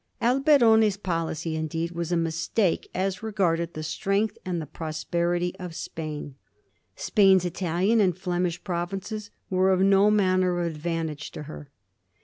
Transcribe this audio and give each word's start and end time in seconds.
Alberoni's 0.19 0.97
policy, 0.97 1.55
indeed, 1.55 1.91
was 1.91 2.11
a 2.11 2.17
mistake 2.17 2.89
as 2.91 3.21
regarded 3.21 3.75
the 3.75 3.83
strength 3.83 4.35
and 4.43 4.59
the 4.59 4.65
pros 4.65 5.03
perity 5.03 5.55
of 5.59 5.75
Spain. 5.75 6.33
Spain's 6.95 7.45
Italian 7.45 8.01
and 8.01 8.17
Flemish 8.17 8.63
pro 8.63 8.83
vinces 8.87 9.29
were 9.51 9.69
of 9.71 9.81
no 9.81 10.09
manner 10.09 10.59
of 10.59 10.65
advantage 10.65 11.29
to 11.29 11.43
her. 11.43 11.69